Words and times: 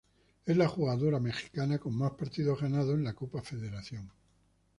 Es 0.47 0.57
la 0.57 0.67
jugadora 0.67 1.19
mexicana 1.19 1.77
con 1.77 1.95
más 1.95 2.13
partidos 2.13 2.59
ganados 2.59 2.95
en 2.95 3.13
Copa 3.13 3.43
Federación 3.43 4.09